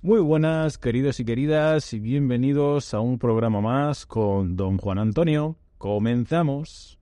Muy 0.00 0.20
buenas, 0.20 0.78
queridos 0.78 1.18
y 1.18 1.24
queridas, 1.24 1.92
y 1.92 1.98
bienvenidos 1.98 2.94
a 2.94 3.00
un 3.00 3.18
programa 3.18 3.60
más 3.60 4.06
con 4.06 4.54
don 4.54 4.78
Juan 4.78 5.00
Antonio. 5.00 5.56
Comenzamos. 5.76 7.00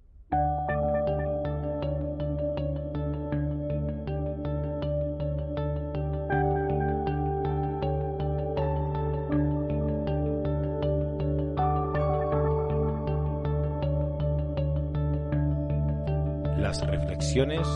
Las 16.56 16.81
reflexiones 16.87 17.69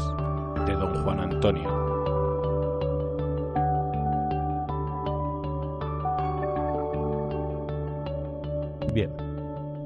de 0.66 0.72
don 0.72 1.04
Juan 1.04 1.20
Antonio. 1.20 1.89
Bien, 8.92 9.12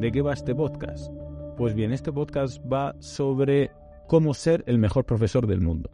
¿de 0.01 0.11
qué 0.11 0.23
va 0.23 0.33
este 0.33 0.55
podcast? 0.55 1.13
Pues 1.59 1.75
bien, 1.75 1.93
este 1.93 2.11
podcast 2.11 2.59
va 2.73 2.97
sobre 3.01 3.71
cómo 4.07 4.33
ser 4.33 4.65
el 4.67 4.79
mejor 4.79 5.05
profesor 5.05 5.47
del 5.47 5.61
mundo. 5.61 5.91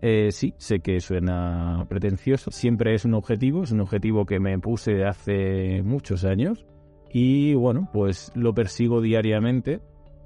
Eh, 0.00 0.30
sí, 0.30 0.54
sé 0.56 0.78
que 0.78 1.00
suena 1.00 1.84
pretencioso, 1.88 2.52
siempre 2.52 2.94
es 2.94 3.04
un 3.04 3.14
objetivo, 3.14 3.64
es 3.64 3.72
un 3.72 3.80
objetivo 3.80 4.26
que 4.26 4.38
me 4.38 4.56
puse 4.60 5.04
hace 5.04 5.82
muchos 5.82 6.24
años 6.24 6.66
y 7.12 7.54
bueno, 7.54 7.90
pues 7.92 8.30
lo 8.36 8.54
persigo 8.54 9.00
diariamente 9.00 9.80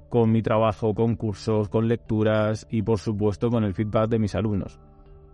con 0.09 0.31
mi 0.31 0.43
trabajo, 0.43 0.93
con 0.93 1.15
cursos, 1.15 1.69
con 1.69 1.87
lecturas 1.87 2.67
y 2.69 2.83
por 2.83 2.99
supuesto 2.99 3.49
con 3.49 3.63
el 3.63 3.73
feedback 3.73 4.09
de 4.09 4.19
mis 4.19 4.35
alumnos. 4.35 4.79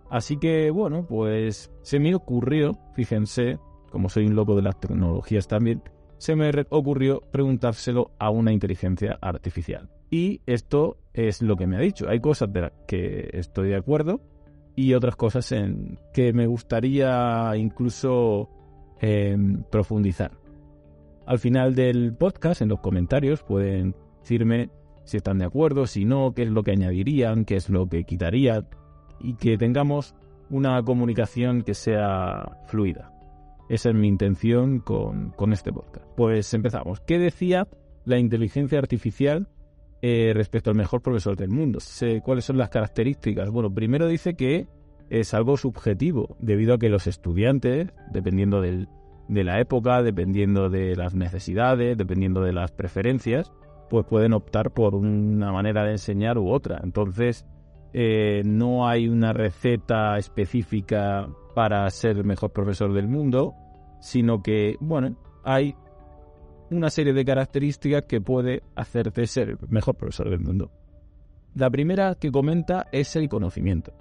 Así 0.10 0.38
que 0.38 0.72
bueno, 0.72 1.06
pues 1.06 1.70
se 1.82 2.00
me 2.00 2.16
ocurrió, 2.16 2.78
fíjense, 2.96 3.60
como 3.92 4.08
soy 4.08 4.26
un 4.26 4.36
loco 4.36 4.56
de 4.56 4.62
las 4.62 4.80
tecnologías 4.80 5.50
también, 5.50 5.84
se 6.22 6.36
me 6.36 6.52
ocurrió 6.70 7.24
preguntárselo 7.32 8.12
a 8.20 8.30
una 8.30 8.54
inteligencia 8.54 9.18
artificial. 9.22 9.90
Y 10.12 10.42
esto 10.46 11.00
es 11.14 11.42
lo 11.42 11.58
que 11.58 11.66
me 11.66 11.78
ha 11.78 11.80
dicho. 11.80 12.08
Hay 12.08 12.20
cosas 12.20 12.54
de 12.54 12.62
las 12.62 12.74
que 12.88 13.32
estoy 13.34 13.70
de 13.70 13.76
acuerdo 13.76 14.22
y 14.76 14.94
otras 14.94 15.16
cosas 15.16 15.52
en 15.52 15.98
que 16.14 16.32
me 16.32 16.46
gustaría 16.46 17.52
incluso 17.58 18.50
em, 19.00 19.64
profundizar. 19.64 20.32
Al 21.26 21.40
final 21.40 21.74
del 21.74 22.14
podcast, 22.14 22.62
en 22.62 22.70
los 22.70 22.82
comentarios, 22.82 23.42
pueden 23.42 23.96
decirme 24.20 24.70
si 25.06 25.18
están 25.18 25.40
de 25.40 25.46
acuerdo, 25.46 25.88
si 25.88 26.06
no, 26.06 26.36
qué 26.36 26.44
es 26.44 26.50
lo 26.50 26.62
que 26.62 26.74
añadirían, 26.74 27.46
qué 27.46 27.56
es 27.56 27.68
lo 27.68 27.90
que 27.90 28.04
quitarían 28.04 28.68
y 29.20 29.34
que 29.34 29.58
tengamos 29.58 30.14
una 30.52 30.84
comunicación 30.84 31.64
que 31.64 31.74
sea 31.74 32.60
fluida. 32.68 33.11
Esa 33.72 33.88
es 33.88 33.96
mi 33.96 34.10
intención 34.10 34.80
con, 34.80 35.34
este 35.54 35.72
podcast. 35.72 36.06
Pues 36.18 36.54
empezamos. 36.54 37.00
¿Qué 37.00 37.18
decía 37.18 37.70
la 38.04 38.20
inteligencia 38.20 38.78
artificial 38.78 39.48
eh, 40.02 40.34
respecto 40.36 40.72
al 40.72 40.76
mejor 40.76 41.02
profesor 41.02 41.38
del 41.38 41.52
mundo? 41.52 41.80
¿Cuáles 42.22 42.44
son 42.44 42.58
las 42.58 42.68
características? 42.68 43.50
Bueno, 43.50 43.74
primero 43.74 44.08
dice 44.08 44.34
que 44.34 44.68
es 45.10 45.34
algo 45.34 45.56
subjetivo, 45.56 46.36
debido 46.42 46.74
a 46.74 46.80
que 46.80 46.90
los 46.90 47.08
estudiantes, 47.08 47.94
dependiendo 48.12 48.60
de 48.60 48.88
la 49.30 49.62
época, 49.62 50.04
dependiendo 50.04 50.70
de 50.70 50.98
las 50.98 51.16
necesidades, 51.16 51.98
dependiendo 51.98 52.42
de 52.42 52.52
las 52.52 52.74
preferencias, 52.74 53.54
pues 53.90 54.06
pueden 54.06 54.34
optar 54.34 54.72
por 54.72 54.96
una 54.96 55.54
manera 55.54 55.86
de 55.86 55.92
enseñar 55.92 56.38
u 56.38 56.50
otra. 56.50 56.82
Entonces, 56.84 57.46
eh, 57.94 58.42
no 58.44 58.86
hay 58.86 59.08
una 59.08 59.32
receta 59.32 60.18
específica 60.18 61.30
para 61.54 61.90
ser 61.90 62.18
el 62.18 62.24
mejor 62.24 62.52
profesor 62.52 62.94
del 62.94 63.08
mundo, 63.08 63.56
sino 64.00 64.42
que, 64.42 64.78
bueno, 64.80 65.16
hay 65.44 65.76
una 66.70 66.90
serie 66.90 67.14
de 67.14 67.26
características 67.26 68.04
que 68.04 68.22
puede 68.22 68.64
hacerte 68.76 69.26
ser 69.28 69.50
el 69.50 69.58
mejor 69.70 69.96
profesor 69.96 70.30
del 70.30 70.40
mundo. 70.40 70.72
La 71.54 71.70
primera 71.70 72.16
que 72.16 72.32
comenta 72.32 72.88
es 72.92 73.16
el 73.16 73.28
conocimiento. 73.28 73.94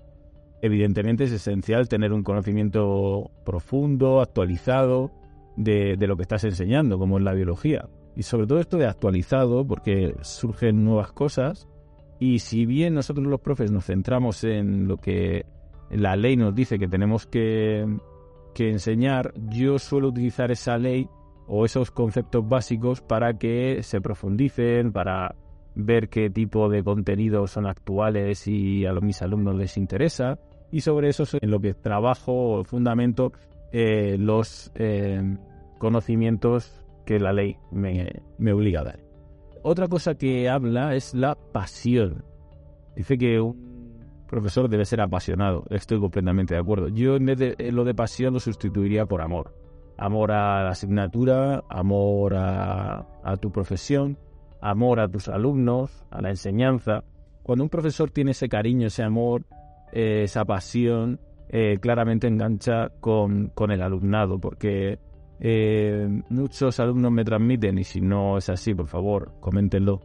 Evidentemente 0.63 1.25
es 1.25 1.33
esencial 1.33 1.89
tener 1.89 2.13
un 2.13 2.23
conocimiento 2.23 3.31
profundo, 3.45 4.21
actualizado 4.21 5.11
de, 5.57 5.97
de 5.97 6.07
lo 6.07 6.17
que 6.17 6.23
estás 6.23 6.45
enseñando, 6.45 6.99
como 6.99 7.19
es 7.19 7.25
la 7.25 7.33
biología. 7.33 7.89
Y 8.15 8.23
sobre 8.23 8.47
todo 8.47 8.61
esto 8.61 8.77
de 8.77 8.87
actualizado, 8.87 9.67
porque 9.67 10.15
surgen 10.23 10.85
nuevas 10.85 11.13
cosas. 11.13 11.69
Y 12.21 12.41
si 12.41 12.67
bien 12.67 12.95
nosotros 12.95 13.27
los 13.27 13.41
profes 13.41 13.73
nos 13.73 13.87
centramos 13.87 14.45
en 14.45 14.87
lo 14.87 14.99
que 14.99 15.47
la 15.91 16.17
ley 16.17 16.37
nos 16.37 16.55
dice 16.55 16.79
que 16.79 16.89
tenemos 16.89 17.27
que, 17.27 17.87
enseñar, 18.59 19.33
yo 19.49 19.79
suelo 19.79 20.09
utilizar 20.09 20.51
esa 20.51 20.77
ley 20.77 21.09
o 21.47 21.65
esos 21.65 21.91
conceptos 21.91 22.47
básicos 22.47 23.01
para 23.01 23.39
que 23.39 23.83
se 23.83 24.01
profundicen, 24.01 24.93
para 24.93 25.35
ver 25.75 26.09
qué 26.09 26.29
tipo 26.31 26.69
de 26.69 26.85
contenidos 26.85 27.53
son 27.53 27.67
actuales 27.67 28.47
y 28.47 28.85
a 28.87 28.93
mis 28.93 29.23
alumnos 29.23 29.57
les 29.57 29.77
interesa. 29.77 30.39
Y 30.71 30.83
sobre 30.83 31.09
eso 31.09 31.25
es 31.25 31.35
en 31.41 31.51
lo 31.51 31.59
que 31.59 31.75
trabajo 31.75 32.63
fundamento 32.65 33.33
eh, 33.73 34.17
los 34.19 34.71
eh, 34.75 35.37
conocimientos 35.79 36.85
que 37.07 37.19
la 37.19 37.33
ley 37.33 37.57
me, 37.73 38.23
me 38.39 38.53
obliga 38.53 38.81
a 38.83 38.85
dar. 38.85 39.01
Otra 39.63 39.89
cosa 39.89 40.15
que 40.15 40.49
habla 40.49 40.95
es 40.95 41.15
la 41.15 41.35
pasión. 41.35 42.25
Dice 42.95 43.19
que 43.19 43.41
un 43.41 43.70
profesor 44.31 44.69
debe 44.69 44.85
ser 44.85 45.01
apasionado. 45.01 45.65
Estoy 45.71 45.99
completamente 46.01 46.55
de 46.55 46.61
acuerdo. 46.61 46.89
Yo 46.89 47.17
en 47.17 47.27
vez 47.27 47.39
de 47.39 47.55
eh, 47.59 47.73
lo 47.73 47.85
de 47.85 47.95
pasión 47.95 48.33
lo 48.33 48.41
sustituiría 48.41 49.05
por 49.05 49.21
amor. 49.21 49.55
Amor 49.99 50.33
a 50.33 50.65
la 50.65 50.71
asignatura, 50.71 51.65
amor 51.69 52.35
a, 52.35 53.05
tu 53.39 53.53
profesión, 53.53 54.17
amor 54.63 55.01
a 55.01 55.09
tus 55.09 55.29
alumnos, 55.29 56.07
a 56.11 56.23
la 56.23 56.31
enseñanza. 56.31 57.05
Cuando 57.43 57.65
un 57.65 57.71
profesor 57.71 58.11
tiene 58.11 58.31
ese 58.31 58.49
cariño, 58.49 58.87
ese 58.87 59.03
amor, 59.03 59.45
eh, 59.93 60.23
esa 60.25 60.47
pasión, 60.47 61.21
eh, 61.51 61.79
claramente 61.81 62.29
engancha 62.29 62.89
con, 63.01 63.49
con, 63.49 63.73
el 63.73 63.83
alumnado, 63.83 64.39
porque 64.39 64.99
muchos 66.31 66.81
alumnos 66.81 67.13
me 67.13 67.25
transmiten, 67.25 67.79
y 67.79 67.85
si 67.85 68.01
no 68.01 68.39
es 68.39 68.49
así, 68.49 68.75
por 68.75 68.87
favor, 68.87 69.33
coméntenlo, 69.41 70.01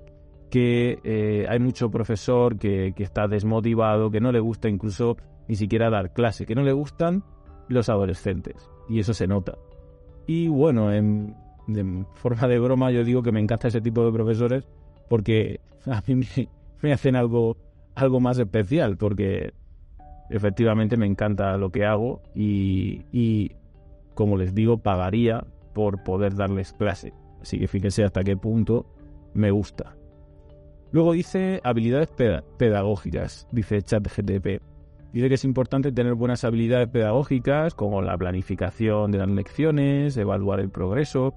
que 0.49 0.99
eh, 1.03 1.45
hay 1.49 1.59
mucho 1.59 1.89
profesor 1.89 2.57
que, 2.57 2.93
está 2.97 3.27
desmotivado, 3.27 4.11
que 4.11 4.21
no 4.21 4.31
le 4.31 4.39
gusta 4.39 4.69
incluso 4.69 5.17
ni 5.47 5.55
siquiera 5.55 5.89
dar 5.89 6.13
clase, 6.13 6.45
que 6.45 6.55
no 6.55 6.63
le 6.63 6.71
gustan 6.71 7.23
los 7.67 7.89
adolescentes. 7.89 8.69
Y 8.87 8.99
eso 8.99 9.13
se 9.13 9.27
nota. 9.27 9.57
Y 10.27 10.47
bueno, 10.47 10.91
en, 10.93 11.35
forma 12.13 12.47
de 12.47 12.59
broma 12.59 12.91
yo 12.91 13.03
digo 13.03 13.23
que 13.23 13.31
me 13.31 13.39
encanta 13.39 13.67
ese 13.67 13.81
tipo 13.81 14.05
de 14.05 14.11
profesores 14.11 14.67
porque 15.09 15.59
a 15.85 16.01
mí 16.07 16.21
me, 16.81 16.93
hacen 16.93 17.15
algo, 17.15 17.57
algo 17.95 18.19
más 18.19 18.37
especial, 18.37 18.97
porque 18.97 19.53
efectivamente 20.29 20.97
me 20.97 21.05
encanta 21.05 21.57
lo 21.57 21.71
que 21.71 21.85
hago 21.85 22.21
y, 22.33 23.05
y 23.11 23.51
como 24.13 24.37
les 24.37 24.55
digo, 24.55 24.77
pagaría 24.77 25.45
por 25.73 26.03
poder 26.03 26.35
darles 26.35 26.73
clase. 26.73 27.13
Así 27.41 27.59
que 27.59 27.67
fíjense 27.67 28.03
hasta 28.03 28.23
qué 28.23 28.37
punto 28.37 28.87
me 29.33 29.51
gusta. 29.51 29.95
Luego 30.95 31.11
dice 31.11 31.59
habilidades 31.65 32.07
pedagógicas, 32.57 33.49
dice 33.51 33.81
ChatGTP. 33.81 34.61
Dice 35.11 35.27
que 35.27 35.33
es 35.33 35.43
importante 35.43 35.91
tener 35.91 36.13
buenas 36.13 36.45
habilidades 36.45 36.87
pedagógicas 36.87 37.75
como 37.75 38.01
la 38.01 38.17
planificación 38.17 39.11
de 39.11 39.17
las 39.17 39.27
lecciones, 39.27 40.15
evaluar 40.15 40.61
el 40.61 40.69
progreso, 40.69 41.33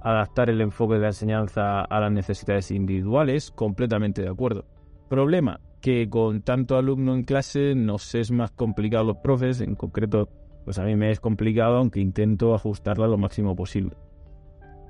adaptar 0.00 0.48
el 0.48 0.60
enfoque 0.60 0.94
de 0.94 1.00
la 1.00 1.06
enseñanza 1.08 1.80
a 1.80 1.98
las 1.98 2.12
necesidades 2.12 2.70
individuales, 2.70 3.50
completamente 3.50 4.22
de 4.22 4.28
acuerdo. 4.28 4.64
Problema, 5.08 5.58
que 5.80 6.08
con 6.08 6.42
tanto 6.42 6.76
alumno 6.76 7.12
en 7.12 7.24
clase 7.24 7.74
nos 7.74 8.14
es 8.14 8.30
más 8.30 8.52
complicado 8.52 9.02
los 9.02 9.16
profes, 9.16 9.60
en 9.60 9.74
concreto, 9.74 10.28
pues 10.64 10.78
a 10.78 10.84
mí 10.84 10.94
me 10.94 11.10
es 11.10 11.18
complicado, 11.18 11.78
aunque 11.78 11.98
intento 11.98 12.54
ajustarla 12.54 13.08
lo 13.08 13.18
máximo 13.18 13.56
posible. 13.56 13.96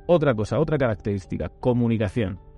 Otra 0.06 0.34
cosa, 0.34 0.61
otra 0.61 0.76
característica, 0.76 1.49
comunicación 1.49 2.50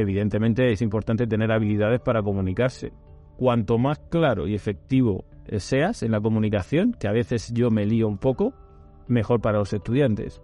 evidentemente 0.00 0.70
es 0.72 0.82
importante 0.82 1.26
tener 1.26 1.52
habilidades 1.52 2.00
para 2.00 2.22
comunicarse. 2.22 2.92
Cuanto 3.36 3.78
más 3.78 3.98
claro 4.10 4.48
y 4.48 4.54
efectivo 4.54 5.24
seas 5.58 6.02
en 6.02 6.12
la 6.12 6.20
comunicación, 6.20 6.94
que 6.98 7.08
a 7.08 7.12
veces 7.12 7.52
yo 7.54 7.70
me 7.70 7.86
lío 7.86 8.08
un 8.08 8.18
poco, 8.18 8.52
mejor 9.06 9.40
para 9.40 9.58
los 9.58 9.72
estudiantes. 9.72 10.42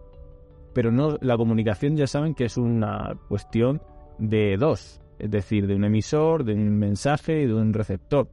Pero 0.73 0.91
no, 0.91 1.19
la 1.21 1.37
comunicación 1.37 1.97
ya 1.97 2.07
saben 2.07 2.35
que 2.35 2.45
es 2.45 2.57
una 2.57 3.15
cuestión 3.29 3.83
de 4.19 4.57
dos, 4.57 5.01
es 5.19 5.31
decir, 5.31 5.67
de 5.67 5.77
un 5.77 5.85
emisor, 5.85 6.45
de 6.45 6.55
un 6.55 6.79
mensaje 6.79 7.43
y 7.43 7.47
de 7.47 7.55
un 7.55 7.73
receptor. 7.73 8.29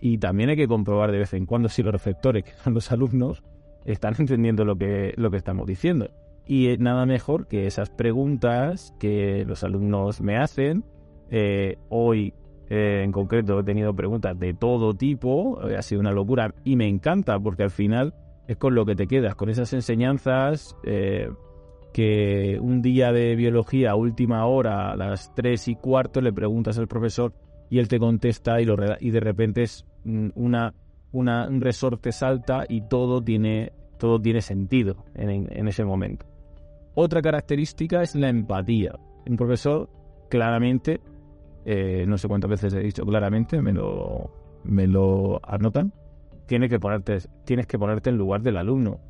Y 0.00 0.18
también 0.18 0.50
hay 0.50 0.56
que 0.56 0.68
comprobar 0.68 1.10
de 1.10 1.18
vez 1.18 1.34
en 1.34 1.46
cuando 1.46 1.68
si 1.68 1.82
los 1.82 1.92
receptores, 1.92 2.44
que 2.44 2.52
son 2.64 2.74
los 2.74 2.90
alumnos, 2.92 3.42
están 3.84 4.14
entendiendo 4.18 4.64
lo 4.64 4.76
que, 4.76 5.14
lo 5.16 5.30
que 5.30 5.36
estamos 5.36 5.66
diciendo. 5.66 6.10
Y 6.46 6.76
nada 6.78 7.06
mejor 7.06 7.46
que 7.46 7.66
esas 7.66 7.90
preguntas 7.90 8.94
que 8.98 9.44
los 9.46 9.62
alumnos 9.62 10.20
me 10.20 10.36
hacen. 10.36 10.84
Eh, 11.30 11.76
hoy 11.88 12.34
eh, 12.68 13.02
en 13.04 13.12
concreto 13.12 13.60
he 13.60 13.62
tenido 13.62 13.94
preguntas 13.94 14.38
de 14.38 14.52
todo 14.52 14.94
tipo, 14.94 15.60
eh, 15.68 15.76
ha 15.76 15.82
sido 15.82 16.00
una 16.00 16.10
locura 16.10 16.54
y 16.64 16.74
me 16.74 16.88
encanta 16.88 17.38
porque 17.38 17.62
al 17.62 17.70
final 17.70 18.14
es 18.48 18.56
con 18.56 18.74
lo 18.74 18.84
que 18.84 18.96
te 18.96 19.06
quedas, 19.06 19.36
con 19.36 19.48
esas 19.48 19.72
enseñanzas 19.72 20.76
que 21.92 22.58
un 22.60 22.82
día 22.82 23.12
de 23.12 23.36
biología 23.36 23.94
última 23.94 24.46
hora, 24.46 24.92
a 24.92 24.96
las 24.96 25.32
tres 25.34 25.68
y 25.68 25.76
cuarto, 25.76 26.20
le 26.20 26.32
preguntas 26.32 26.78
al 26.78 26.88
profesor 26.88 27.32
y 27.68 27.78
él 27.78 27.88
te 27.88 27.98
contesta 27.98 28.60
y, 28.60 28.64
lo, 28.64 28.76
y 28.98 29.10
de 29.10 29.20
repente 29.20 29.62
es 29.62 29.86
una, 30.04 30.74
una, 31.12 31.48
un 31.48 31.60
resorte 31.60 32.10
salta 32.10 32.64
y 32.68 32.82
todo 32.82 33.22
tiene, 33.22 33.72
todo 33.98 34.20
tiene 34.20 34.40
sentido 34.40 35.04
en 35.14 35.68
ese 35.68 35.84
momento. 35.84 36.29
Otra 36.94 37.22
característica 37.22 38.02
es 38.02 38.14
la 38.14 38.28
empatía. 38.28 38.98
Un 39.26 39.36
profesor 39.36 39.88
claramente, 40.28 41.00
eh, 41.64 42.04
no 42.06 42.18
sé 42.18 42.28
cuántas 42.28 42.50
veces 42.50 42.74
he 42.74 42.80
dicho 42.80 43.04
claramente, 43.04 43.60
me 43.62 43.72
lo, 43.72 45.40
anotan, 45.44 45.92
tienes 46.46 46.68
que 46.70 46.78
ponerte 46.78 48.10
en 48.10 48.16
lugar 48.16 48.42
del 48.42 48.56
alumno. 48.56 49.00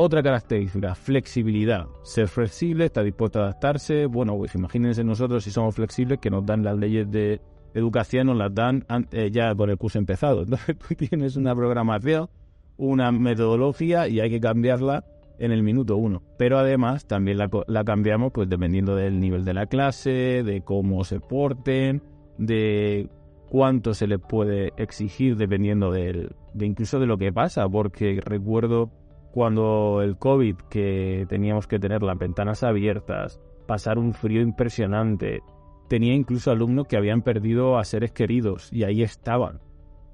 Otra 0.00 0.22
característica, 0.22 0.94
flexibilidad. 0.94 1.86
Ser 2.04 2.28
flexible, 2.28 2.84
está 2.84 3.02
dispuesto 3.02 3.40
a 3.40 3.46
adaptarse. 3.46 4.06
Bueno, 4.06 4.36
pues 4.36 4.54
imagínense 4.54 5.02
nosotros 5.02 5.42
si 5.42 5.50
somos 5.50 5.74
flexibles 5.74 6.20
que 6.20 6.30
nos 6.30 6.46
dan 6.46 6.62
las 6.62 6.78
leyes 6.78 7.10
de 7.10 7.40
educación, 7.74 8.28
nos 8.28 8.36
las 8.36 8.54
dan 8.54 8.86
eh, 9.10 9.30
ya 9.32 9.52
por 9.56 9.70
el 9.70 9.76
curso 9.76 9.98
empezado. 9.98 10.42
Entonces 10.44 10.78
tú 10.78 10.94
tienes 10.94 11.34
una 11.34 11.52
programación, 11.52 12.28
una 12.76 13.10
metodología 13.10 14.06
y 14.06 14.20
hay 14.20 14.30
que 14.30 14.40
cambiarla 14.40 15.04
en 15.38 15.52
el 15.52 15.62
minuto 15.62 15.96
uno. 15.96 16.22
Pero 16.36 16.58
además 16.58 17.06
también 17.06 17.38
la, 17.38 17.84
cambiamos 17.84 18.32
pues 18.32 18.48
dependiendo 18.48 18.94
del 18.96 19.20
nivel 19.20 19.44
de 19.44 19.54
la 19.54 19.66
clase, 19.66 20.42
de 20.44 20.62
cómo 20.62 21.04
se 21.04 21.20
porten, 21.20 22.02
de 22.36 23.08
cuánto 23.48 23.94
se 23.94 24.06
les 24.06 24.20
puede 24.20 24.72
exigir 24.76 25.36
dependiendo 25.36 25.90
del, 25.90 26.34
de 26.54 26.66
incluso 26.66 26.98
de 27.00 27.06
lo 27.06 27.18
que 27.18 27.32
pasa, 27.32 27.68
porque 27.68 28.20
recuerdo 28.22 28.90
cuando 29.32 30.00
el 30.02 30.16
COVID 30.16 30.56
que 30.68 31.26
teníamos 31.28 31.66
que 31.66 31.78
tener 31.78 32.02
las 32.02 32.18
ventanas 32.18 32.62
abiertas, 32.62 33.40
pasar 33.66 33.98
un 33.98 34.14
frío 34.14 34.40
impresionante, 34.42 35.40
tenía 35.88 36.14
incluso 36.14 36.50
alumnos 36.50 36.86
que 36.86 36.96
habían 36.96 37.22
perdido 37.22 37.78
a 37.78 37.84
seres 37.84 38.12
queridos 38.12 38.72
y 38.72 38.84
ahí 38.84 39.02
estaban. 39.02 39.60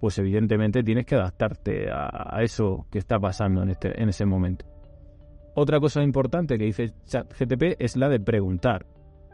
Pues 0.01 0.19
evidentemente 0.19 0.83
tienes 0.83 1.07
que 1.07 1.15
adaptarte 1.15 1.91
a, 1.91 2.37
a 2.37 2.43
eso 2.43 2.87
que 2.91 2.99
está 2.99 3.19
pasando 3.19 3.63
en, 3.63 3.71
este, 3.71 4.01
en 4.03 4.11
ese 4.11 4.27
momento. 4.27 4.67
Otra 5.55 5.79
cosa 5.79 6.03
importante 6.03 6.59
que 6.59 6.65
dice 6.65 6.93
ChatGTP 7.07 7.77
es 7.79 7.97
la 7.97 8.09
de 8.09 8.19
preguntar. 8.19 8.87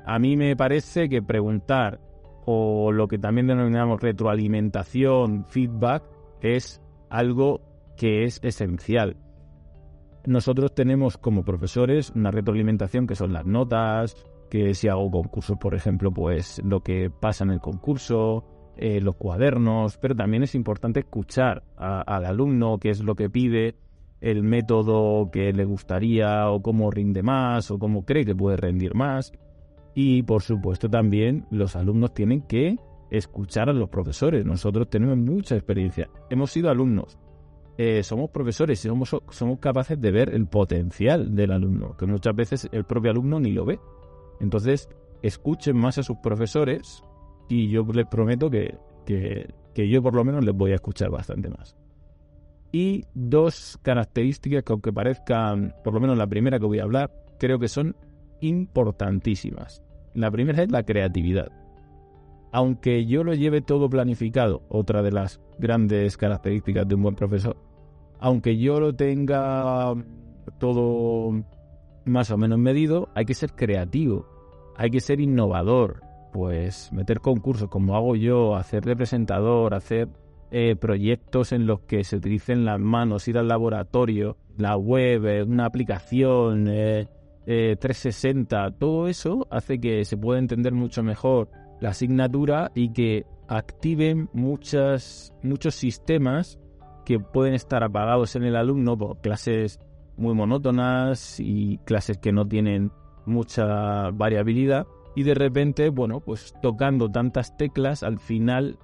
A 0.04 0.18
mí 0.18 0.36
me 0.36 0.54
parece 0.54 1.08
que 1.08 1.22
preguntar 1.22 2.00
o 2.44 2.92
lo 2.92 3.08
que 3.08 3.18
también 3.18 3.46
denominamos 3.46 4.00
retroalimentación, 4.00 5.46
feedback, 5.48 6.02
es 6.40 6.80
algo 7.08 7.60
que 7.96 8.24
es 8.24 8.40
esencial. 8.42 9.16
Nosotros 10.26 10.74
tenemos 10.74 11.16
como 11.16 11.44
profesores 11.44 12.10
una 12.14 12.30
retroalimentación 12.30 13.06
que 13.06 13.14
son 13.14 13.32
las 13.32 13.46
notas, 13.46 14.14
que 14.50 14.74
si 14.74 14.88
hago 14.88 15.10
concursos, 15.10 15.56
por 15.58 15.74
ejemplo, 15.74 16.10
pues 16.10 16.60
lo 16.64 16.80
que 16.80 17.10
pasa 17.10 17.44
en 17.44 17.50
el 17.50 17.60
concurso, 17.60 18.44
eh, 18.76 19.00
los 19.00 19.16
cuadernos, 19.16 19.96
pero 19.98 20.14
también 20.14 20.42
es 20.42 20.54
importante 20.54 21.00
escuchar 21.00 21.62
al 21.76 22.24
alumno, 22.24 22.78
qué 22.78 22.90
es 22.90 23.00
lo 23.00 23.14
que 23.14 23.30
pide, 23.30 23.76
el 24.20 24.42
método 24.42 25.30
que 25.30 25.52
le 25.52 25.64
gustaría 25.64 26.50
o 26.50 26.60
cómo 26.60 26.90
rinde 26.90 27.22
más 27.22 27.70
o 27.70 27.78
cómo 27.78 28.04
cree 28.04 28.24
que 28.24 28.34
puede 28.34 28.56
rendir 28.56 28.94
más. 28.94 29.32
Y 29.94 30.22
por 30.22 30.42
supuesto 30.42 30.88
también 30.88 31.46
los 31.50 31.74
alumnos 31.76 32.14
tienen 32.14 32.42
que 32.42 32.76
escuchar 33.10 33.68
a 33.68 33.72
los 33.72 33.88
profesores. 33.88 34.44
Nosotros 34.44 34.88
tenemos 34.88 35.16
mucha 35.16 35.56
experiencia. 35.56 36.08
Hemos 36.28 36.50
sido 36.52 36.70
alumnos. 36.70 37.18
Eh, 37.78 38.02
somos 38.02 38.30
profesores 38.30 38.84
y 38.84 38.88
somos, 38.88 39.16
somos 39.30 39.58
capaces 39.58 39.98
de 39.98 40.10
ver 40.10 40.34
el 40.34 40.46
potencial 40.46 41.34
del 41.34 41.50
alumno, 41.50 41.96
que 41.96 42.04
muchas 42.04 42.36
veces 42.36 42.68
el 42.72 42.84
propio 42.84 43.10
alumno 43.10 43.40
ni 43.40 43.52
lo 43.52 43.64
ve. 43.64 43.80
Entonces, 44.38 44.88
escuchen 45.22 45.78
más 45.78 45.96
a 45.96 46.02
sus 46.02 46.18
profesores 46.18 47.02
y 47.48 47.68
yo 47.68 47.82
les 47.94 48.06
prometo 48.06 48.50
que, 48.50 48.76
que 49.06 49.88
yo 49.88 50.02
por 50.02 50.14
lo 50.14 50.24
menos 50.24 50.44
les 50.44 50.54
voy 50.54 50.72
a 50.72 50.74
escuchar 50.74 51.10
bastante 51.10 51.48
más 51.48 51.79
y 52.72 53.04
dos 53.14 53.78
características 53.82 54.62
que 54.62 54.72
aunque 54.72 54.92
parezcan, 54.92 55.74
por 55.82 55.94
lo 55.94 56.00
menos 56.00 56.16
la 56.16 56.26
primera 56.26 56.58
que 56.58 56.66
voy 56.66 56.78
a 56.78 56.84
hablar, 56.84 57.12
creo 57.38 57.58
que 57.58 57.68
son 57.68 57.96
importantísimas. 58.40 59.82
La 60.14 60.30
primera 60.30 60.62
es 60.62 60.70
la 60.70 60.84
creatividad. 60.84 61.50
Aunque 62.52 63.06
yo 63.06 63.22
lo 63.22 63.34
lleve 63.34 63.60
todo 63.60 63.88
planificado, 63.88 64.62
otra 64.68 65.02
de 65.02 65.12
las 65.12 65.40
grandes 65.58 66.16
características 66.16 66.86
de 66.88 66.94
un 66.94 67.02
buen 67.02 67.14
profesor, 67.14 67.56
aunque 68.18 68.58
yo 68.58 68.80
lo 68.80 68.94
tenga 68.94 69.94
todo 70.58 71.44
más 72.04 72.30
o 72.30 72.36
menos 72.36 72.58
medido, 72.58 73.08
hay 73.14 73.24
que 73.24 73.34
ser 73.34 73.52
creativo, 73.52 74.26
hay 74.76 74.90
que 74.90 75.00
ser 75.00 75.20
innovador, 75.20 76.02
pues 76.32 76.92
meter 76.92 77.20
concursos 77.20 77.68
como 77.68 77.96
hago 77.96 78.16
yo, 78.16 78.56
hacer 78.56 78.84
de 78.84 78.96
presentador, 78.96 79.74
hacer 79.74 80.08
eh, 80.50 80.76
proyectos 80.76 81.52
en 81.52 81.66
los 81.66 81.80
que 81.80 82.02
se 82.02 82.16
utilicen 82.16 82.64
las 82.64 82.80
manos, 82.80 83.28
ir 83.28 83.38
al 83.38 83.48
laboratorio, 83.48 84.36
la 84.56 84.76
web, 84.76 85.26
eh, 85.26 85.42
una 85.42 85.66
aplicación, 85.66 86.64
360, 86.64 88.66
eh, 88.66 88.70
todo 88.78 89.08
eso 89.08 89.46
hace 89.50 89.80
que 89.80 90.04
se 90.04 90.16
pueda 90.16 90.38
entender 90.38 90.72
mucho 90.72 91.02
mejor 91.02 91.50
la 91.80 91.90
asignatura 91.90 92.70
y 92.74 92.92
que 92.92 93.26
activen 93.48 94.28
muchas, 94.32 95.34
muchos 95.42 95.74
sistemas 95.74 96.58
que 97.04 97.18
pueden 97.18 97.54
estar 97.54 97.82
apagados 97.82 98.36
en 98.36 98.44
el 98.44 98.56
alumno 98.56 98.96
por 98.96 99.20
clases 99.20 99.80
muy 100.16 100.34
monótonas 100.34 101.40
y 101.40 101.78
clases 101.84 102.18
que 102.18 102.32
no 102.32 102.46
tienen 102.46 102.92
mucha 103.24 104.10
variabilidad. 104.10 104.86
Y 105.16 105.24
de 105.24 105.34
repente, 105.34 105.88
bueno, 105.88 106.20
pues 106.20 106.54
tocando 106.62 107.10
tantas 107.10 107.56
teclas 107.56 108.02
al 108.02 108.18
final 108.18 108.78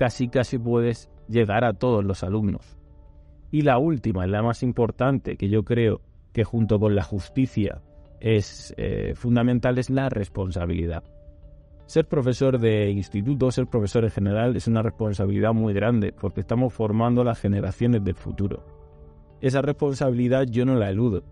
casi 0.00 0.28
casi 0.28 0.58
puedes 0.58 1.10
llegar 1.28 1.62
a 1.62 1.74
todos 1.74 2.02
los 2.02 2.24
alumnos. 2.24 2.78
Y 3.50 3.60
la 3.60 3.76
última, 3.76 4.26
la 4.26 4.42
más 4.42 4.62
importante, 4.62 5.36
que 5.36 5.50
yo 5.50 5.62
creo 5.62 6.00
que 6.32 6.42
junto 6.42 6.80
con 6.80 6.94
la 6.94 7.02
justicia 7.02 7.82
es 8.18 8.72
eh, 8.78 9.12
fundamental, 9.14 9.76
es 9.76 9.90
la 9.90 10.08
responsabilidad. 10.08 11.04
Ser 11.84 12.08
profesor 12.08 12.58
de 12.58 12.90
instituto, 12.90 13.50
ser 13.50 13.66
profesor 13.66 14.04
en 14.04 14.10
general, 14.10 14.56
es 14.56 14.68
una 14.68 14.80
responsabilidad 14.80 15.52
muy 15.52 15.74
grande 15.74 16.14
porque 16.18 16.40
estamos 16.40 16.72
formando 16.72 17.22
las 17.22 17.38
generaciones 17.38 18.02
del 18.02 18.14
futuro. 18.14 18.64
Esa 19.42 19.60
responsabilidad 19.60 20.46
yo 20.48 20.64
no 20.64 20.76
la 20.76 20.88
eludo. 20.88 21.24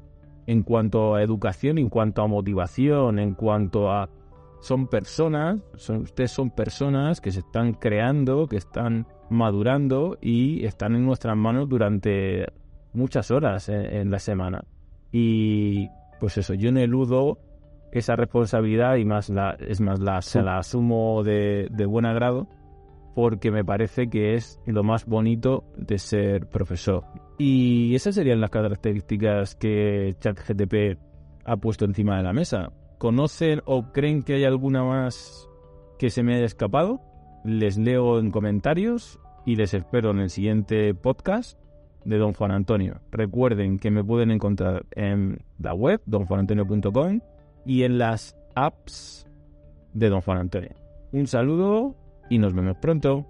En 0.46 0.62
cuanto 0.62 1.14
a 1.14 1.22
educación, 1.22 1.78
en 1.78 1.88
cuanto 1.88 2.20
a 2.20 2.26
motivación, 2.26 3.18
en 3.18 3.32
cuanto 3.32 3.90
a 3.90 4.10
son 4.60 4.88
personas, 4.88 5.60
son, 5.76 6.02
ustedes 6.02 6.30
son 6.30 6.50
personas 6.50 7.20
que 7.20 7.30
se 7.30 7.40
están 7.40 7.74
creando, 7.74 8.46
que 8.46 8.56
están 8.56 9.06
madurando 9.30 10.18
y 10.20 10.64
están 10.64 10.94
en 10.94 11.04
nuestras 11.04 11.36
manos 11.36 11.68
durante 11.68 12.46
muchas 12.92 13.30
horas 13.30 13.68
en, 13.68 14.10
la 14.10 14.18
semana. 14.18 14.64
Y 15.12 15.88
pues 16.20 16.38
eso, 16.38 16.54
yo 16.54 16.72
no 16.72 16.80
eludo 16.80 17.38
esa 17.92 18.16
responsabilidad 18.16 18.96
y 18.96 19.04
más 19.04 19.28
la, 19.30 19.56
es 19.58 19.80
más, 19.80 20.00
la, 20.00 20.20
se 20.22 20.42
la 20.42 20.58
asumo 20.58 21.22
de, 21.22 21.68
de 21.70 21.86
buen 21.86 22.06
agrado 22.06 22.48
porque 23.14 23.50
me 23.50 23.64
parece 23.64 24.08
que 24.08 24.34
es 24.34 24.60
lo 24.66 24.84
más 24.84 25.04
bonito 25.04 25.64
de 25.76 25.98
ser 25.98 26.46
profesor. 26.46 27.04
Y 27.38 27.94
esas 27.94 28.14
serían 28.14 28.40
las 28.40 28.50
características 28.50 29.56
que 29.56 30.14
ChatGTP 30.20 30.98
ha 31.44 31.56
puesto 31.56 31.84
encima 31.84 32.16
de 32.18 32.22
la 32.22 32.32
mesa. 32.32 32.70
¿Conocen 32.98 33.62
o 33.64 33.92
creen 33.92 34.24
que 34.24 34.34
hay 34.34 34.44
alguna 34.44 34.82
más 34.82 35.48
que 35.98 36.10
se 36.10 36.22
me 36.24 36.34
haya 36.34 36.44
escapado? 36.44 37.00
Les 37.44 37.78
leo 37.78 38.18
en 38.18 38.32
comentarios 38.32 39.20
y 39.46 39.54
les 39.56 39.72
espero 39.72 40.10
en 40.10 40.18
el 40.18 40.30
siguiente 40.30 40.94
podcast 40.94 41.58
de 42.04 42.18
Don 42.18 42.32
Juan 42.32 42.50
Antonio. 42.50 43.00
Recuerden 43.12 43.78
que 43.78 43.92
me 43.92 44.02
pueden 44.02 44.32
encontrar 44.32 44.86
en 44.92 45.44
la 45.58 45.74
web 45.74 46.00
donjuanantonio.com 46.06 47.20
y 47.64 47.84
en 47.84 47.98
las 47.98 48.36
apps 48.56 49.26
de 49.94 50.08
Don 50.08 50.20
Juan 50.20 50.38
Antonio. 50.38 50.74
Un 51.12 51.26
saludo 51.26 51.94
y 52.28 52.38
nos 52.38 52.52
vemos 52.52 52.76
pronto. 52.78 53.26